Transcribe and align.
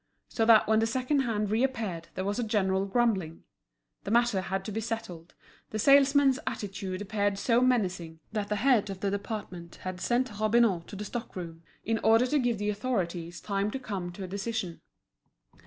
So 0.29 0.45
that 0.45 0.67
when 0.67 0.79
the 0.79 0.87
second 0.87 1.19
hand 1.19 1.51
reappeared 1.51 2.07
there 2.15 2.25
was 2.25 2.39
a 2.39 2.43
general 2.43 2.87
grumbling. 2.87 3.43
The 4.03 4.09
matter 4.09 4.41
had 4.41 4.65
to 4.65 4.71
be 4.71 4.81
settled, 4.81 5.35
the 5.69 5.77
salesmen's 5.77 6.39
attitude 6.47 7.03
appeared 7.03 7.37
so 7.37 7.61
menacing, 7.61 8.19
that 8.31 8.47
the 8.49 8.55
head 8.55 8.89
of 8.89 9.01
the 9.01 9.11
department 9.11 9.75
had 9.83 10.01
sent 10.01 10.39
Robineau 10.39 10.79
to 10.87 10.95
the 10.95 11.05
stock 11.05 11.35
room, 11.35 11.61
in 11.85 11.99
order 11.99 12.25
to 12.25 12.39
give 12.39 12.57
the 12.57 12.71
authorities 12.71 13.39
time 13.39 13.69
to 13.69 13.77
come 13.77 14.11
to 14.13 14.23
a 14.23 14.27
decision. 14.27 14.81